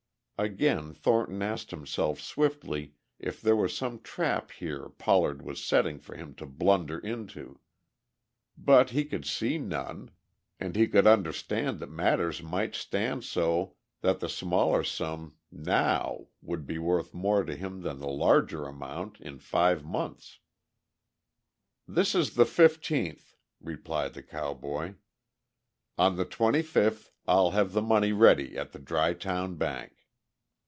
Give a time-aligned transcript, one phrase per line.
[0.43, 6.15] Again Thornton asked himself swiftly if there were some trap here Pollard was setting for
[6.15, 7.59] him to blunder into.
[8.57, 10.09] But he could see none,
[10.59, 16.65] and he could understand that matters might stand so that the smaller sum now would
[16.65, 20.39] be worth more to him than the larger amount in five months.
[21.87, 24.95] "This is the fifteenth," replied the cowboy.
[25.99, 29.97] "On the twenty fifth I'll have the money ready at the Dry Town bank."